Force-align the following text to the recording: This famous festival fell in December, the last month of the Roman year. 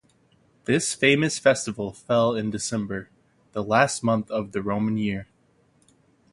This 0.65 0.95
famous 0.95 1.37
festival 1.37 1.93
fell 1.93 2.33
in 2.33 2.49
December, 2.49 3.11
the 3.51 3.63
last 3.63 4.03
month 4.03 4.31
of 4.31 4.51
the 4.51 4.63
Roman 4.63 4.97
year. 4.97 5.27